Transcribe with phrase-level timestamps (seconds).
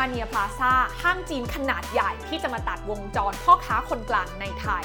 [0.00, 0.72] มาเนียพลาซา
[1.02, 4.84] ห้างจีนขนาดใหญ่ที่จะมาตัดวงจรพ่อค้าคนกลางในไทย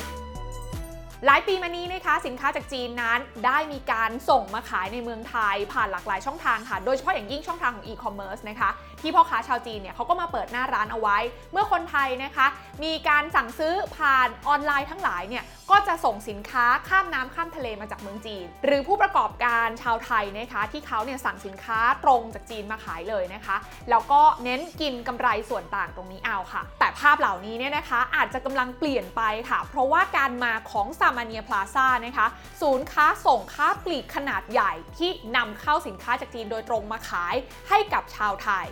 [1.25, 8.70] หลายปีมานี้นะคะสินค้าจากจีนนั้นได้มีการส่งมาขายในเมืองไทย ผ่านหลากหลายช่องทางค่ะ โดยเฉพาะอย่างยิ่งช่องทางของอีคอมเมิร์ซนะคะ
[9.02, 11.18] ที่พ่อค้าชาวจีนเนี่ยเขาก็มาเปิดหน้าร้านเอาไว้
[11.51, 12.47] เมื่อคนไทยนะคะ
[12.83, 23.55] มีการสั่งซื้อผ่านออนไลน์ทั้งหลายเนี่ยก็จะส่งสินค้าข้ามน้ำข้ามทะเลมาจากเมืองจีน หรือผู้ประกอบการชาวไทยนะคะที่เขาเนี่ยสั่งสินค้าตรงจากจีนมาขายเลยนะคะ
[23.89, 32.27] แล้วก็เน้นกินกำไรส่วนต่างตรงนี้เอาค่ะ แต่ภาพเหล่านี้เนี่ยนะคะอาจจะกำลังเปลี่ยนไปค่ะ เพราะว่าการมาของซามาเนียพลาซ่านะคะ
[32.62, 37.36] ศูนย์ค้าส่งค้าปลีกขนาดใหญ่ที่นำเข้าสินค้าจากจีนโดยตรงมาขาย
[37.70, 38.67] ให้กับชาวไทย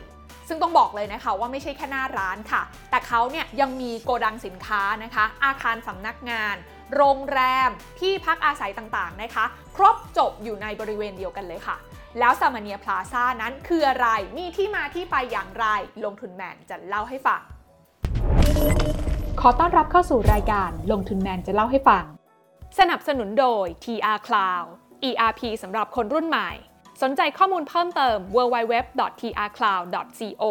[0.47, 6.55] ซึ่งต้องบอกเลยนะคะว่าไม่ใช่แค่หน้าร้านค่ะ แต่เขาเนี่ยยังมีโกดังสินค้านะคะ อาคารสำนักงาน
[6.95, 7.69] โรงแรม
[7.99, 9.45] ที่พักอาศัยต่างๆนะคะ
[9.75, 11.77] ครบจบอยู่ในบริเวณเดียวกันเลยค่ะ
[12.19, 15.65] แล้วซามาเนียพลาซ่านั้นคืออะไรมีที่มาที่ไปอย่างไร
[16.05, 17.41] ลงทุนแมนจะเล่าให้ฟัง
[19.41, 22.03] ขอต้อนรับเข้าสู่รายการลงทุนแมนจะเล่าให้ฟัง
[22.79, 24.67] สนับสนุนโดย TR Cloud
[25.09, 26.49] ERP สำหรับคนรุ่นใหม่
[27.01, 30.43] สนใจข้อมูลเพิ่มเติม www.trcloud.co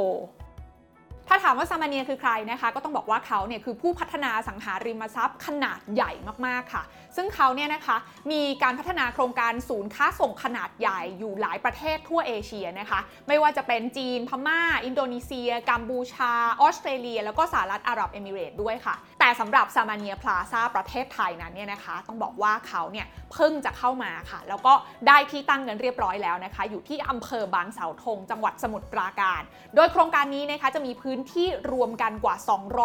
[1.28, 6.12] ถ้าถามว่าซามาเนียคือใครนะคะ ก็ต้องบอกว่าเขาเนี่ยคือผู้พัฒนาสังหาริมทรัพย์ขนาดใหญ่
[6.46, 6.83] มาก ๆ ค่ะ
[7.17, 7.97] ซึ่งเขาเนี่ยนะคะ
[8.33, 24.75] มีการพัฒนาโครงการศูนย์ค้าส่งขนาดใหญ่อยู่หลายประเทศทั่วเอเชียนะคะ ไม่ว่าจะเป็นจีน พม่า อินโดนีเซีย กัมพูชา ออสเตรเลีย แล้วก็สหรัฐอาหรับเอมิเรต์ด้วยค่ะ แต่สำหรับซามาเนียพลาซาประเทศไทยนั้นเนี่ยนะคะ ต้องบอกว่าเขาเนี่ยเพิ่งจะเข้ามาค่ะ แล้วก็
[25.08, 29.42] ได้ที่ตั้งกันเรียบร้อยแล้วนะคะ อยู่ที่อำเภอบางเสาธงจังหวัดสมุทรปราการ
[29.75, 32.36] โดยโครงการนี้นะคะจะมีพื้นที่รวมกันกว่า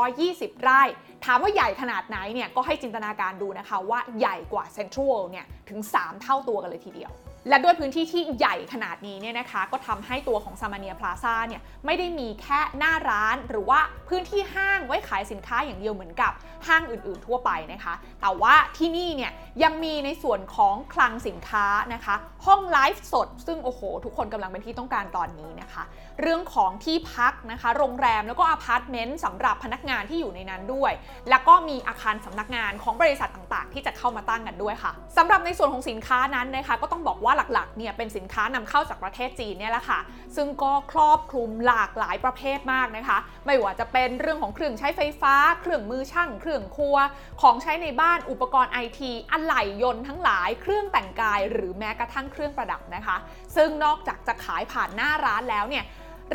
[0.07, 0.83] 220 ไร่
[1.25, 7.11] ถามว่าใหญ่ขนาดไหนเนี่ยก็ให้จินตนาการดูนะคะว่าใหญ่กว่าเซ็นทรัลเนี่ยถึง 3 เท่าตัวกันเลยทีเดียว
[7.49, 16.31] และด้วยพื้นที่ที่ใหญ่ขนาดนี้เนี่ยนะคะ ก็ทำให้ตัวของซามาเนียพลาซ่าเนี่ยไม่ได้มีแค่หน้าร้านหรือว่าพื้นที่ห้างไว้ขายสินค้าอย่างเดียวเหมือนกับ
[16.67, 19.31] ห้างอื่นๆทั่วไปนะคะ แต่ว่าที่นี่เนี่ย
[19.63, 25.83] ยังมีในส่วนของคลังสินค้านะคะ ห้องไลฟ์สด ซึ่งโอ้โห ทุกคนกำลังเป็นที่ต้องการตอนนี้นะคะ
[26.21, 30.91] เรื่องของที่พักนะคะ โรงแรมแล้วก็อพาร์ตเมนต์สำหรับพนักงานที่อยู่ในนั้นด้วย
[31.29, 39.99] แล้วก็มีอาคารสำนักงานของบริษัทต่างๆ ที่จะเข้ามาตั้งกันด้วยค่ะสำหรับในส่วนของสินค้านั้นนะคะ ก็ต้องบอกว่าหลักๆเนี่ยเป็นสินค้านำเข้าจากประเทศจีนเนี่ยแหละค่ะ
[40.35, 46.97] ซึ่งก็ครอบคลุมหลากหลายประเภทมากนะคะ ไม่ว่าจะเป็นเรื่องของเครื่องใช้ไฟฟ้า เครื่องมือช่าง เครื่องครัว
[47.41, 53.17] ของใช้ในบ้านอุปกรณ์ไอทีอะไหล่ยนต์ทั้งหลาย เครื่องแต่งกาย หรือแม้กระทั่งเครื่องประดับนะคะ
[53.55, 55.85] ซึ่งนอกจากจะขายผ่านหน้าร้านแล้วเนี่ย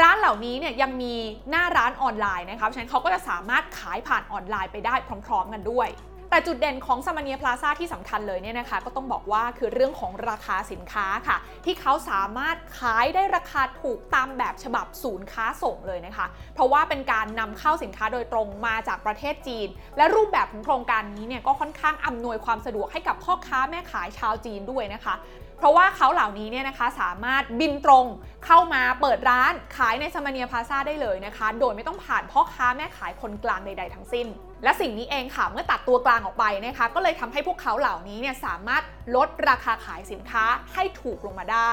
[0.03, 1.15] ร้านเหล่านี้เนี่ยยังมี
[1.51, 4.95] หน้าร้านออนไลน์นะคะเพราะฉะนั้นเขาก็จะสามารถขายผ่านออนไลน์ไปได้
[5.27, 5.89] พร้อม ๆ กันด้วย
[6.37, 25.15] แต่จุดเด่นของซามาเนียพลาซ่าที่สำคัญเลยเนี่ยนะคะ ก็ต้องบอกว่าคือเรื่องของราคาสินค้าค่ะ ที่เขาสามารถขายได้ราคาถูกตามแบบฉบับศูนย์ค้าส่งเลยนะคะ เพราะว่าเป็นการนำเข้าสินค้าโดยตรงมาจากประเทศจีน และรูปแบบของโครงการนี้เนี่ยก็ค่อนข้างอำนวยความสะดวกให้กับพ่อค้าแม่ขายชาวจีนด้วยนะคะ
[25.59, 28.07] เพราะว่าเขาเหล่านี้เนี่ยนะคะสามารถบินตรง
[28.47, 34.29] เข้ามาเปิดร้านขายในซามาเนียพลาซาได้เลยนะคะ โดยไม่ต้องผ่านพ่อค้าแม่ขายคนกลางใด ๆ ทั้งสิ้น
[34.65, 38.83] และสิ่งนี้เองค่ะเมื่อตัดตัวกลางออกไปนะคะก็เลยทำให้พวกเขาเหล่านี้เนี่ยสามารถ
[39.17, 40.45] ลดราคาขายสินค้า
[40.75, 41.73] ให้ถูกลงมาได้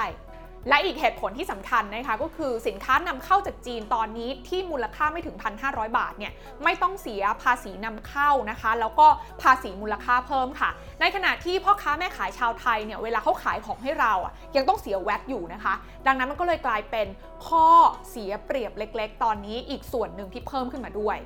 [0.69, 5.35] และอีกเหตุผลที่สำคัญนะคะก็คือสินค้านำเข้าจากจีนตอนนี้ที่มูลค่าไม่ถึง
[5.65, 6.33] 1,500 บาทเนี่ย
[6.63, 9.07] ไม่ต้องเสียภาษีนำเข้านะคะ แล้วก็
[9.41, 10.69] ภาษีมูลค่าเพิ่มค่ะ
[10.99, 15.73] ในขณะที่พ่อค้าแม่ขายชาวไทยเนี่ยเวลาเขาขายของให้เราอะยังต้องเสียแวตอยู่นะคะ
[16.07, 17.07] ดังนั้นมันก็เลยกลายเป็น
[17.47, 17.67] ข้อ
[18.09, 21.17] เสียเปรียบเล็ก ๆ ตอนนี้อีกส่วนหนึ่งที่เพิ่มขึ้นมาด้วย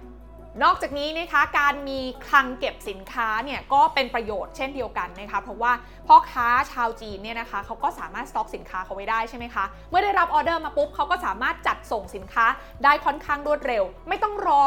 [0.64, 5.72] นอกจากนี้นะคะการมีคลังเก็บสินค้าเนี่ยก็เป็นประโยชน์เช่นเดียวกันนะคะเพราะว่า
[6.08, 12.46] พ่อค้าชาวจีนเนี่ยนะคะเขาก็สามารถสต็อกสินค้าเขาไว้ได้ใช่ไหมคะเมื่อได้รับออเดอร์มาปุ๊บเขาก็สามารถจัดส่งสินค้า
[12.84, 14.64] ได้ค่อนข้างรวดเร็ว ไม่ต้องรอ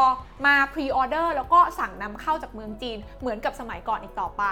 [0.46, 4.44] มา pre-order แล้วก็สั่งนำเข้าจากเมืองจีนเหมือนกับสมัยก่อนอีกต่อไป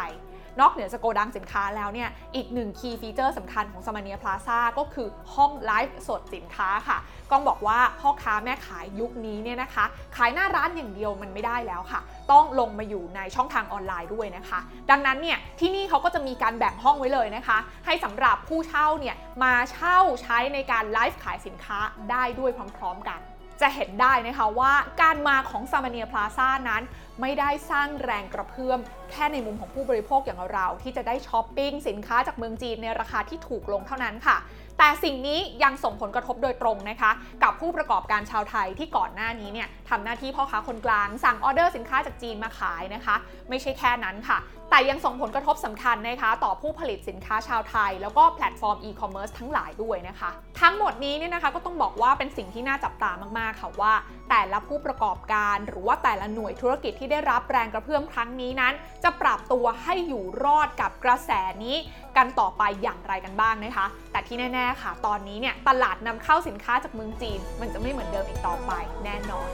[0.60, 6.98] นอกเหนือจากโกดังสินค้าแล้วเนี่ย อีกหนึ่ง key feature สำคัญของซามาเนียพลาซ่าก็คือห้องไลฟ์สดสินค้าค่ะ
[7.30, 9.84] ก็ต้องบอกว่าพ่อค้าแม่ขายยุคนี้เนี่ยนะคะ
[10.16, 12.00] ขายหน้าร้านอย่างเดียวมันไม่ได้แล้วค่ะ
[12.32, 14.60] ต้องลงมาอยู่ในช่องทางออนไลน์ด้วยนะคะ
[14.90, 21.78] ดังนั้นเนี่ยที่นี่เขาก็จะมีการแบ่งห้องไว้เลยนะคะ ให้สำหรับผู้เช่าเนี่ยมาเช่าใช้ในการไลฟ์ขายสินค้า
[22.10, 23.20] ได้ด้วยพร้อม ๆ กัน
[23.60, 24.72] จะเห็นได้นะคะว่า
[25.02, 26.82] การมาของซามาเนียพลาซ่านั้น
[27.20, 28.78] ไม่ได้สร้างแรงกระเพื่อม
[29.10, 34.36] แค่ในมุมของผู้บริโภคอย่างเราที่จะได้ช้อปปิ้งสินค้าจากเมืองจีนในราคาที่ถูกลงเท่านั้นค่ะ
[34.78, 37.10] แต่สิ่งนี้ยังส่งผลกระทบโดยตรงนะคะ
[37.42, 43.16] กับผู้ประกอบการชาวไทยที่ก่อนหน้านี้เนี่ยทำหน้าที่พ่อค้าคนกลาง สั่งออเดอร์สินค้าจากจีนมาขายนะคะ
[43.48, 44.38] ไม่ใช่แค่นั้นค่ะ
[44.70, 50.30] แต่ยังส่งผลกระทบสำคัญนะคะ ต่อผู้ผลิตสินค้าชาวไทย แล้วก็แพลตฟอร์มอีคอมเมิร์ซทั้งหลายด้วยนะคะ
[50.60, 53.92] ทั้งหมดนี้เนี่ยนะคะก็ต้องบอกว่าเป็นสิ่งที่น่าจับตามากๆค่ะว่า
[54.30, 58.74] แต่ละผู้ประกอบการหรือว่าแต่ละหน่วยธุรกิจที่ได้รับแรงกระเพื่อมครั้งนี้นั้น
[59.04, 61.30] จะปรับตัวให้อยู่รอดกับกระแส
[61.64, 61.76] นี้
[62.16, 68.72] กันต่อไปอย่างไรกันบ้างนะคะ แต่ที่แน่ค่ะ ตอนนี้เนี่ยตลาดนำเข้าสินค้าจากเมืองจีน มันจะไม่เหมือนเดิมอีกต่อไป
[69.04, 69.48] แน่นอน